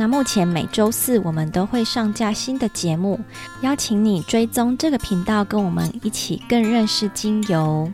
[0.00, 3.20] 那目前每周四我们都会上架新的节目，
[3.60, 7.92] 邀请你追踪这个频道，跟我们一起更认识精油。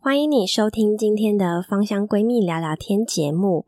[0.00, 3.66] 欢迎你收听今天的芳香闺蜜聊聊天节目。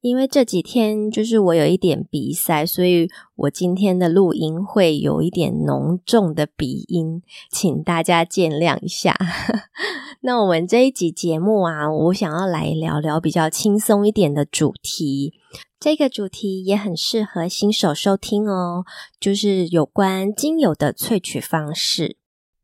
[0.00, 9.14] 因为这几天就是我有一点鼻塞，所以我今天的录音会有一点浓重的鼻音，请大家见谅一下。
[10.22, 15.34] 那我们这一集节目啊，我想要来聊聊比较轻松一点的主题，
[15.78, 18.84] 这个主题也很适合新手收听哦，
[19.18, 22.19] 就是有关精油的萃取方式。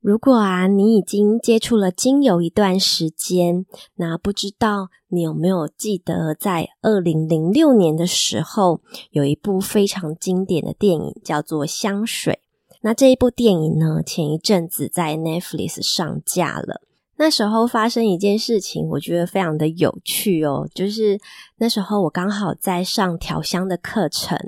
[0.07, 8.81] 如果啊，你已经接触了精油一段时间，那不知道你有没有记得，在二零零六年的时候，
[9.11, 12.35] 有一部非常经典的电影叫做《香水》。
[12.83, 16.83] 那这一部电影呢，前一阵子在 Netflix 上架了。
[17.19, 21.19] 那时候发生一件事情，我觉得非常的有趣哦，就是
[21.57, 24.39] 那时候我刚好在上调香的课程，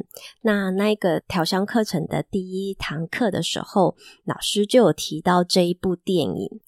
[0.42, 6.60] 那那个调香课程的第一堂课的时候，老师就有提到这一部电影。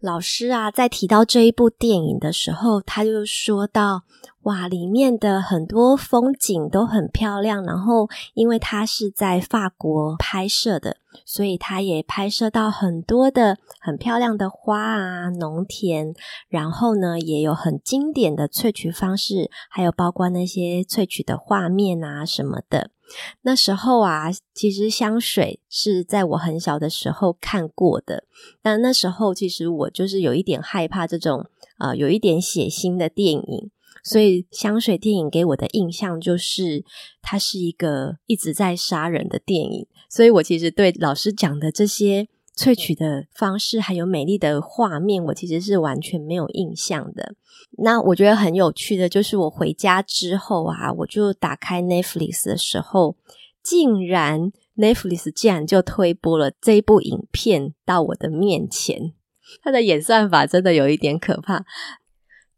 [0.00, 4.02] 老师啊，在提到这一部电影的时候，他就说到，
[4.42, 10.98] 哇，里面的很多风景都很漂亮，然后因为它是在法国拍摄的。
[11.24, 16.14] 所以他也拍摄到很多的很漂亮的花啊，农田，
[16.46, 22.90] 然后呢，也有很经典的萃取方式，还有包括那些萃取的画面啊什么的。
[23.42, 28.24] 那时候啊，其实香水是在我很小的时候看过的，
[28.62, 31.46] 但那时候其实我就是有一点害怕这种
[31.78, 33.70] 啊、呃，有一点血腥的电影。
[34.04, 36.84] 所以香水电影给我的印象就是，
[37.22, 39.86] 它是一个一直在杀人的电影。
[40.08, 47.34] 所以我其实对老师讲的这些萃取的方式，还有美丽的画面，我其实是完全没有印象的。
[47.78, 53.16] 那我觉得很有趣的就是，我回家之后啊，我就打开 Netflix 的时候，
[53.62, 59.12] 竟然 Netflix 竟然就推播了这部影片到我的面前。
[59.62, 61.64] 它的演算法真的有一点可怕。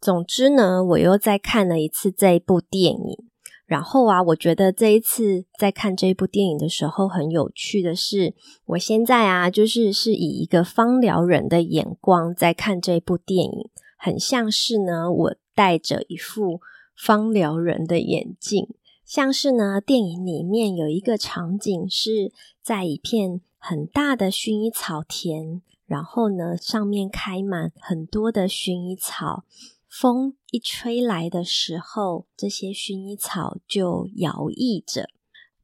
[0.01, 3.28] 总之呢，我又再看了一次这一部电影，
[3.69, 8.35] 然后啊，我觉得这一次在看这一部电影的时候，很有趣的是，
[8.65, 13.69] 我现在啊，就是是以一个芳疗人的眼光在看这部电影，
[13.99, 16.63] 很像是呢，我戴着一副
[16.97, 18.67] 芳疗人的眼镜，
[19.05, 29.45] 像是呢，电影里面有一个场景是在一片很大的薰衣草田，然后呢，上面开满很多的薰衣草。
[29.91, 35.09] 风一吹来的时候，这些薰衣草就摇曳着。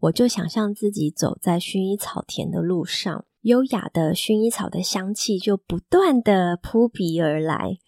[0.00, 7.78] 我就想象自己走在薰衣草田的路上，优雅的薰衣草的香气就不断的扑鼻而来。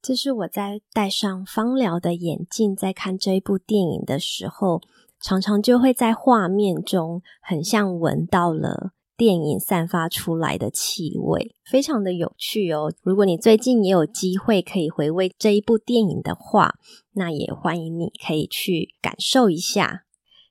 [0.00, 4.80] 这是我在戴上芳疗的眼镜，在看这一部电影的时候，
[5.20, 8.92] 常常就会在画面中很像闻到了。
[9.16, 12.92] 电影散发出来的气味非常的有趣哦。
[13.02, 16.74] 如果你最近也有机会可以回味这一部电影的话，
[17.12, 20.02] 那也欢迎你可以去感受一下。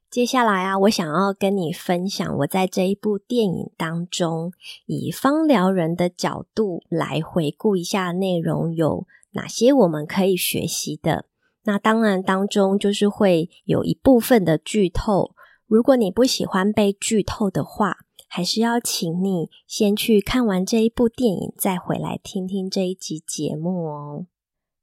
[0.10, 4.54] 接下来啊，我想要跟你分享我在这一部电影当中，
[4.86, 11.26] 以芳疗人的角度来回顾一下内容有哪些我们可以学习的。
[11.64, 15.34] 那当然当中就是会有一部分的剧透，
[15.68, 17.98] 如果你不喜欢被剧透的话。
[18.36, 24.26] 还是要请你先去看完这一部电影，再回来听听这一集节目哦。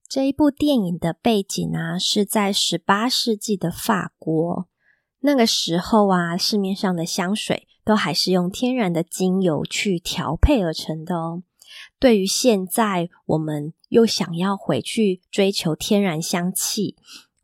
[0.08, 4.68] 这一部电影的背景啊，是在十八世纪的法国。
[5.22, 11.42] 那个时候啊，市面上的香水都还是用天然的精油去调配而成的哦。
[11.98, 16.94] 对于现在我们又想要回去追求天然香气，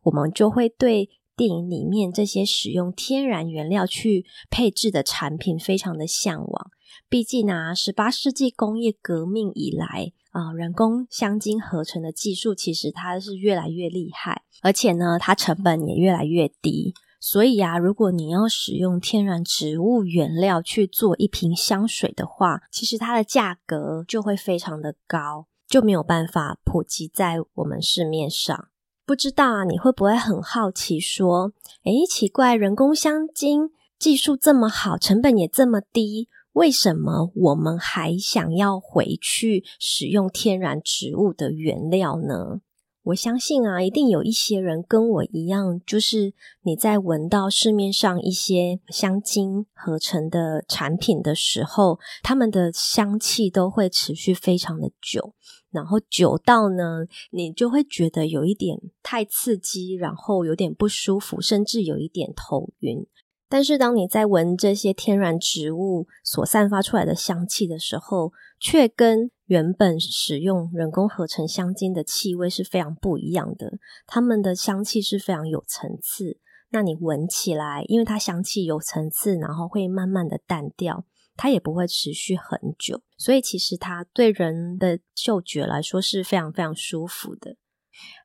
[0.03, 1.11] 我们就会对。
[1.37, 6.71] 电影里面这些使用天然原料去配制的产品，非常的向往。
[7.09, 16.95] 毕竟啊，十八世纪工业革命以来啊，人工香精合成的技术其实它是越来越厉害，而且呢，它成本也越来越低。
[17.21, 28.69] 所以啊，如果你要使用天然植物原料去做一瓶香水的话，其实它的价格就会非常的高，就没有办法普及在我们市面上。
[29.07, 31.53] 不知道啊，你会不会很好奇说，
[31.85, 33.71] 诶，奇怪，人工香精
[34.01, 42.63] 技术这么好，成本也这么低，为什么我们还想要回去使用天然植物的原料呢？
[43.05, 55.37] 我相信啊，一定有一些人跟我一样，就是你在闻到市面上一些香精合成的产品的时候，它们的香气都会持续非常的久，
[55.77, 63.07] 然后久到呢，你就会觉得有一点太刺激，然后有点不舒服，甚至有一点头晕。
[63.49, 73.79] 但是当你在闻这些天然植物所散发出来的香气的时候，却跟原本使用人工合成香精的气味是非常不一样的。
[74.07, 76.39] 它们的香气是非常有层次，
[76.71, 81.05] 那你闻起来，因为它香气有层次，然后会慢慢的淡掉，
[81.37, 87.57] 它也不会持续很久，所以其实它对人的嗅觉来说是非常非常舒服的。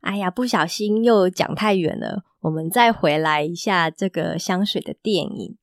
[0.01, 2.23] 哎呀，不小心又讲太远了。
[2.41, 5.57] 我们再回来一下这个香水的电影。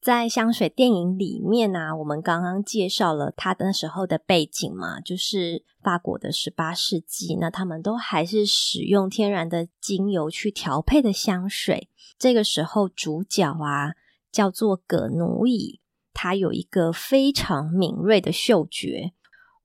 [0.00, 7.36] 在香水电影里面呢、我们刚刚介绍了它那时候的背景嘛，就是法国的十八世纪。
[7.36, 11.88] 那他们都还是使用天然的精油去调配的香水。
[12.18, 13.94] 这个时候，主角啊
[14.30, 15.80] 叫做葛奴伊，
[16.14, 19.12] 他有一个非常敏锐的嗅觉。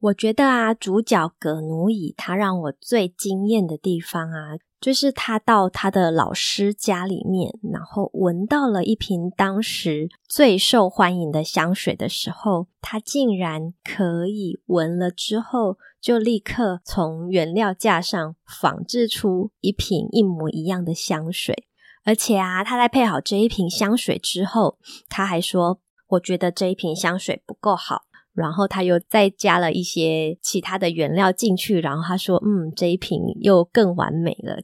[0.01, 21.65] 我觉得啊，主角葛奴乙他让我最惊艳的地方啊，就是他到他的老师家里面，然后闻到了一瓶当时最受欢迎的香水的时候，他竟然可以闻了之后，就立刻从原料架上仿制出一瓶一模一样的香水。
[22.05, 24.77] 而且啊，他在配好这一瓶香水之后，
[25.09, 28.03] 他还说：“我觉得这一瓶香水不够好。”
[28.33, 34.61] 然后他又再加了一些其他的原料进去，然后他说：“嗯，这一瓶又更完美了。”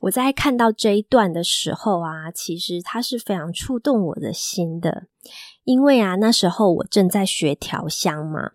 [0.00, 5.08] 我在看到这一段的时候啊，其实它是非常触动我的心的，
[5.64, 8.52] 因为啊，那时候我正在学调香嘛，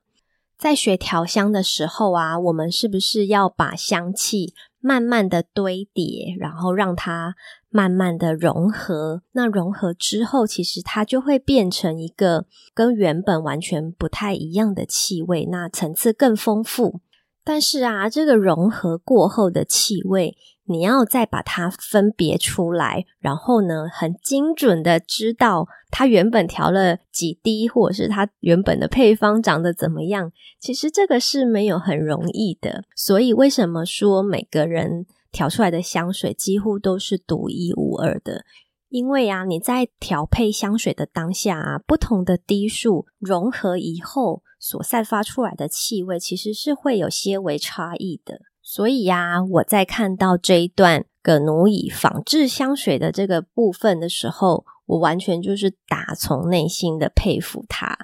[0.57, 4.53] 在学调香的时候啊，我们是不是要把香气
[4.85, 7.35] 慢慢的堆叠，然后让它
[7.69, 9.21] 慢慢的融合。
[9.31, 16.99] 那融合之后，其实它就会变成一个跟原本完全不太一样的气味，那层次更丰富。
[17.45, 20.35] 但是啊，这个融合过后的气味，
[20.65, 30.31] 你要再把它分别出来，然后呢，很精准的知道它原本调了几滴，或者是它原本的配方长得怎么样。
[30.59, 32.83] 其实这个是没有很容易的。
[32.95, 38.45] 所以为什么说每个人调出来的香水几乎都是独一无二的？
[38.87, 48.39] 因为啊，你在调配香水的当下啊，不同的滴数融合以后所散发出来的气味，其实是会有些微差异的。
[48.63, 57.97] 所以呀，我在看到这一段葛奴以仿制香水的这个部分的时候，我完全就是打从内心的佩服他。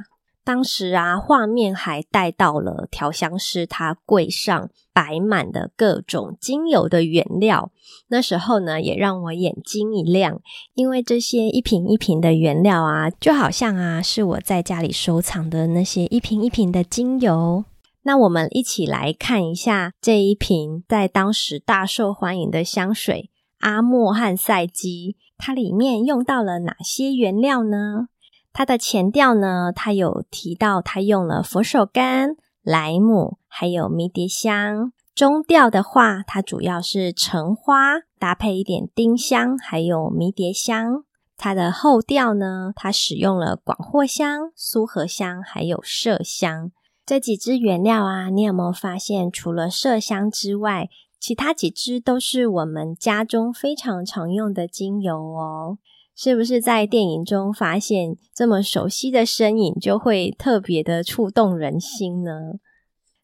[0.43, 7.71] 当时啊，画面还带到了调香师他柜上摆满的各种精油的原料。
[8.07, 10.41] 那时候呢，也让我眼睛一亮，
[10.73, 17.63] 因为这些一瓶一瓶的原料啊，就好像啊，是我在家里收藏的那些一瓶一瓶的精油。
[18.03, 23.29] 那我们一起来看一下这一瓶在当时大受欢迎的香水
[23.59, 28.07] 阿莫汉赛基，它里面用到了哪些原料呢？
[28.53, 34.91] 它的前调呢，它有提到它用了佛手柑、莱姆，还有迷迭香。
[35.13, 41.03] 中调的话，它主要是橙花搭配一点丁香，还有迷迭香。
[41.37, 46.71] 它的后调呢，它使用了广藿香、苏合香，还有麝香。
[47.09, 55.79] 这几支原料啊，你有没有发现，除了麝香之外，其他几支都是我们家中非常常用的精油哦？
[56.15, 62.59] 是不是在电影中发现这么熟悉的身影，就会特别的触动人心呢？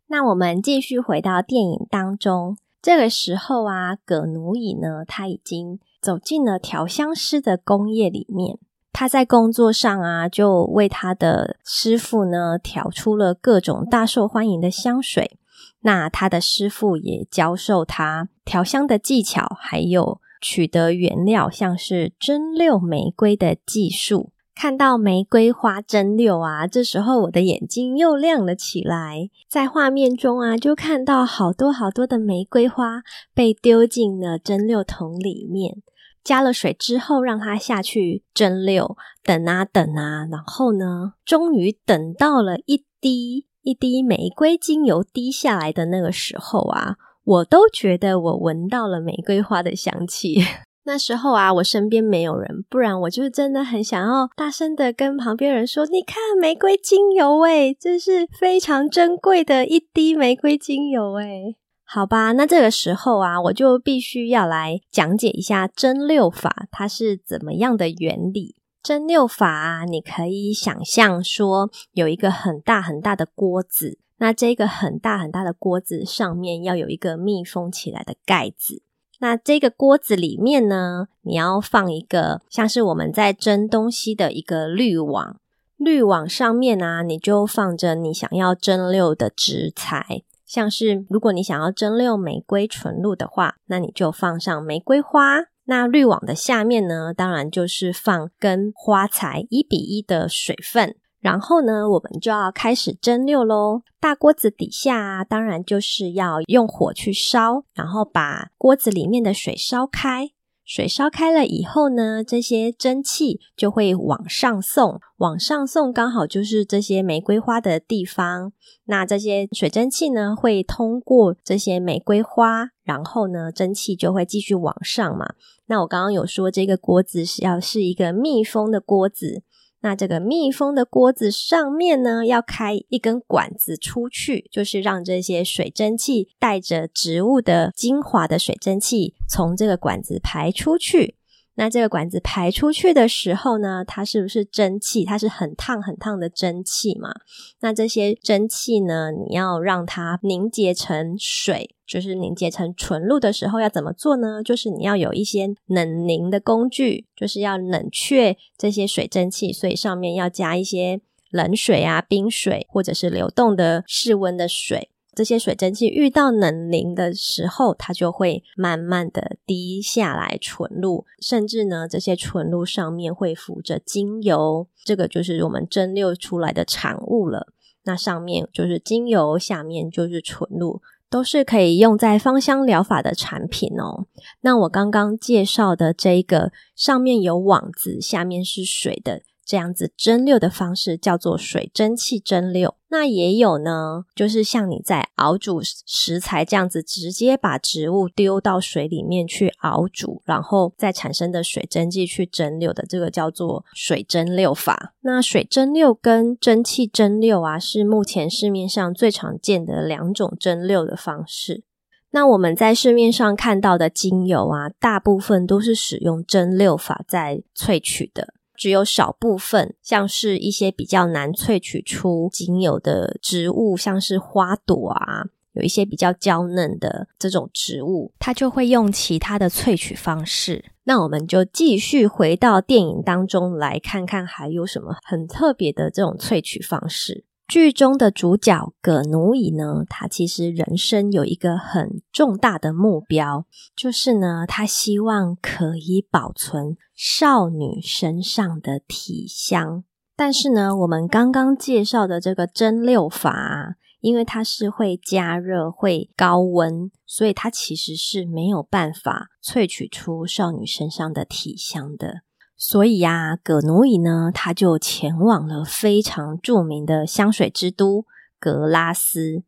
[0.07, 8.57] 那我们继续回到电影当中，这个时候啊，葛奴乙呢，他已经走进了调香师的工业里面。
[8.97, 15.37] 他在工作上啊，就为他的师傅呢调出了各种大受欢迎的香水。
[15.81, 24.31] 那他的师傅也教授他调香的技巧，还有取得原料，像是蒸馏玫瑰的技术。
[24.55, 29.29] 看到玫瑰花蒸馏啊，这时候我的眼睛又亮了起来。
[29.49, 33.01] 在画面中啊，就看到好多好多的玫瑰花
[33.33, 35.81] 被丢进了蒸馏桶里面。
[36.25, 50.41] 加了水之后，让它下去蒸馏，等啊等啊，然后呢，终于等到了一滴一滴玫瑰精油滴下来的那个时候啊，我都觉得我闻到了玫瑰花的香气。
[50.88, 61.55] 那时候啊，我身边没有人，不然我就真的很想要大声的跟旁边人说：“你看玫瑰精油诶，这是非常珍贵的一滴玫瑰精油诶。”
[61.87, 68.55] 好吧，那这个时候啊，我就必须要来讲解一下蒸馏法，它是怎么样的原理。
[68.81, 78.81] 蒸馏法啊，你可以想象说有一个很大很大的锅子，那这个很大很大的锅子上面要有一个密封起来的盖子。
[79.19, 85.39] 那这个锅子里面呢，你要放一个像是我们在蒸东西的一个滤网，
[85.77, 95.45] 滤网上面啊，你就放着你想要蒸馏的食材，像是如果你想要蒸馏玫瑰纯露的话，那你就放上玫瑰花。
[95.65, 100.95] 那滤网的下面呢，当然就是放跟花材一比一的水分。
[101.19, 103.81] 然后呢，我们就要开始蒸馏喽。
[103.99, 110.29] 大锅子底下，当然就是要用火去烧，然后把锅子里面的水烧开。
[110.65, 118.51] 水烧开了以后呢，这些蒸汽就会往上送，往上送刚好就是这些玫瑰花的地方。
[118.86, 125.36] 那这些水蒸气呢，会通过这些玫瑰花，然后呢，蒸汽就会继续往上嘛。
[125.67, 129.43] 那我刚刚有说，这个锅子是要是一个密封的锅子。
[129.85, 141.14] 那这个密封的锅子上面呢，要开一根管子出去，就是让这些水蒸气带着植物的精华的水蒸气从这个管子排出去。
[141.57, 145.05] 那这个管子排出去的时候呢，它是不是蒸汽？
[145.05, 147.13] 它是很烫很烫的蒸汽嘛？
[147.62, 154.43] 那这些蒸汽呢，你要让它凝结成水，就是凝结成纯露的时候，要怎么做呢？
[154.43, 164.89] 就是你要有一些冷凝的工具，就是要冷却这些水蒸气，所以上面要加一些冷水啊、冰水，或者是流动的室温的水。
[165.15, 177.48] 这些水蒸气遇到冷凝的时候，它就会慢慢的滴下来纯露，甚至呢，这些纯露上面会浮着精油，这个就是我们蒸馏出来的产物了。
[177.86, 184.07] 那上面就是精油，下面就是纯露，都是可以用在芳香疗法的产品哦。
[184.41, 189.22] 那我刚刚介绍的这个上面有网子，下面是水的。
[189.45, 192.74] 这样子蒸馏的方式叫做水蒸气蒸馏。
[192.97, 204.93] 那也有呢，就是像你在熬煮食材这样子，直接把植物丢到水里面去熬煮，然后再产生的水蒸气去蒸馏的，这个叫做水蒸馏法。
[205.01, 211.65] 那水蒸馏跟蒸汽蒸馏啊，是目前市面上最常见的两种蒸馏的方式。
[212.11, 218.34] 那我们在市面上看到的精油啊，大部分都是使用蒸馏法在萃取的。
[218.57, 230.65] 只有少部分，像是一些比较难萃取出精油的植物，像是花朵啊，有一些比较娇嫩的这种植物，它就会用其他的萃取方式。
[230.83, 237.24] 那我们就继续回到电影当中来看看，还有什么很特别的这种萃取方式。
[237.47, 249.83] 剧中的主角葛奴乙呢，他其实人生有一个很重大的目标，就是呢，他希望可以保存少女身上的体香。
[250.15, 262.21] 但是呢，我们刚刚介绍的这个蒸馏法，因为它是会加热、会高温，所以它其实是没有办法萃取出少女身上的体香的。
[262.57, 268.05] 所以呀、葛奴伊呢，他就前往了非常著名的香水之都
[268.39, 269.43] 格拉斯。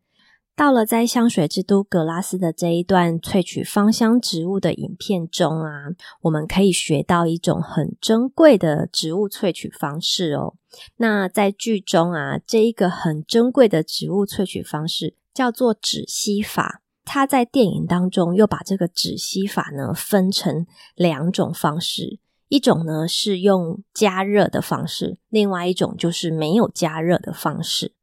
[0.56, 5.90] 到了在香水之都格拉斯的这一段萃取芳香植物的影片中啊，
[6.24, 10.56] 我们可以学到一种很珍贵的植物萃取方式哦。
[10.96, 16.82] 那在剧中啊，这一个很珍贵的植物萃取方式叫做止吸法。
[17.06, 22.20] 他在电影当中又把这个止吸法呢分成两种方式。
[22.50, 27.94] 一种呢是用加热的方式，另外一种就是没有加热的方式。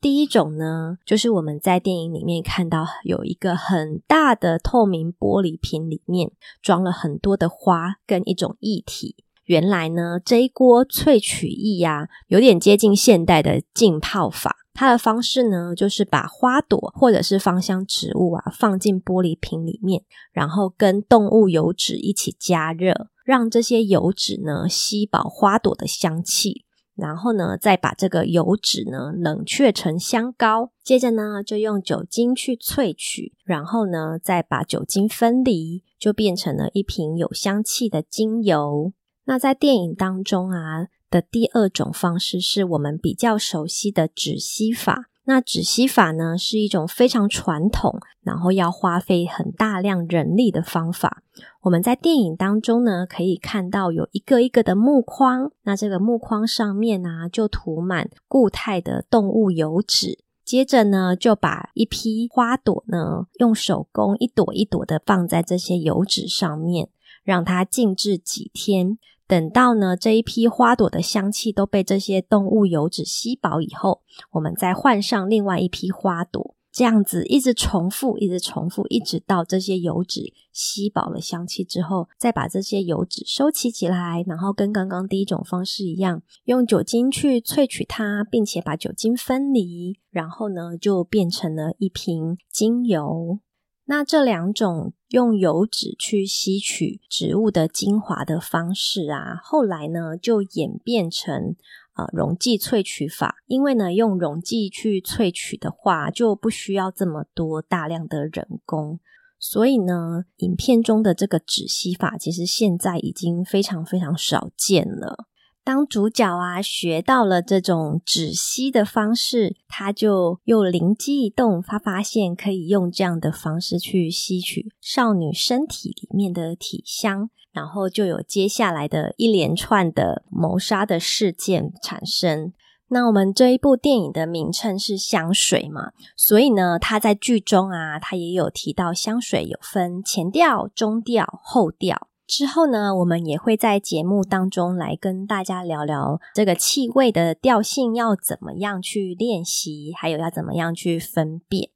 [0.00, 9.14] 第一种呢，就是我们在电影里面看到有一个很大的透明玻璃瓶，里面装了很多的花跟一种液体。
[9.44, 14.56] 原来呢，这一锅萃取液呀，有点接近现代的浸泡法。
[14.74, 23.08] 它的方式呢，就是把花朵或者是芳香植物啊放进玻璃瓶里面，然后跟动物油脂一起加热。
[23.24, 26.64] 让这些油脂呢吸饱花朵的香气，
[26.94, 38.92] 然后呢再把这个油脂呢冷却成香膏，接着呢就用酒精去萃取，然后呢再把酒精分离，就变成了一瓶有香气的精油。
[39.24, 51.22] 那在电影当中啊的第二种方式是我们比较熟悉的止吸法，那止吸法呢，是一种非常传统，然后要花费很大量人力的方法。
[51.62, 60.18] 我们在电影当中呢，可以看到有一个一个的木框，那这个木框上面呢、就涂满固态的动物油脂。
[60.44, 66.88] 接着呢，就把一批花朵呢，用手工一朵一朵的放在这些油脂上面，
[67.22, 68.98] 让它静置几天。
[69.32, 93.38] 等到呢，这一批花朵的香气都被这些动物油脂吸饱以后，我们再换上另外一批花朵，这样子一直重复，一直重复，一直到这些油脂吸饱了香气之后，再把这些油脂收集起来，然后跟刚刚第一种方式一样，用酒精去萃取它，并且把酒精分离，然后呢，就变成了一瓶精油。
[93.84, 101.56] 那这两种用油脂去吸取植物的精华的方式啊，后来呢就演变成
[101.94, 103.36] 呃溶剂萃取法。
[103.46, 109.00] 因为呢用溶剂去萃取的话，就不需要这么多大量的人工，
[109.38, 115.26] 所以呢影片中的这个止吸法，其实现在已经非常非常少见了。
[115.64, 132.52] 当主角啊学到了这种止吸的方式，他就又灵机一动，发发现可以用这样的方式去吸取少女身体里面的体香，然后就有接下来的一连串的谋杀的事件产生。
[132.88, 142.08] 那我们这一部电影的名称是香水嘛，所以呢，他在剧中啊，他也有提到香水有分前调、中调、后调。
[142.34, 151.68] 之后呢，我们也会在节目当中来跟大家聊聊这个气味的调性要怎么样去练习，还有要怎么样去分辨。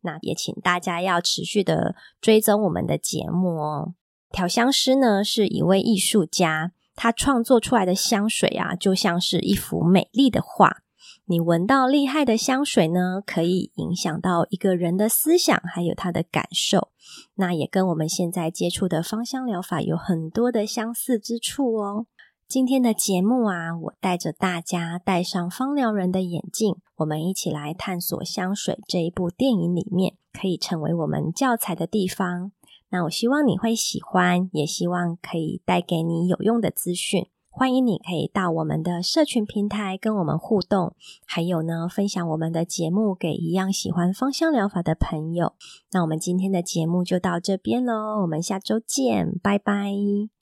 [0.00, 3.94] 那也请大家要持续的追踪我们的节目哦。
[4.32, 10.78] 调香师呢是一位艺术家，他创作出来的香水啊，就像是一幅美丽的画。
[11.30, 16.88] 你闻到厉害的香水呢，可以影响到一个人的思想，还有他的感受。
[17.36, 22.06] 那也跟我们现在接触的芳香疗法有很多的相似之处哦。
[22.48, 32.50] 今天的节目啊，我带着大家戴上芳疗人的眼镜，我们一起来探索香水这一部电影里面可以成为我们教材的地方。
[32.88, 37.28] 那我希望你会喜欢，也希望可以带给你有用的资讯。
[37.52, 40.94] 欢迎你可以到我们的社群平台跟我们互动，
[41.26, 45.54] 还有呢，分享我们的节目给一样喜欢芳香疗法的朋友。
[45.90, 50.39] 那我们今天的节目就到这边喽，我们下周见，拜拜。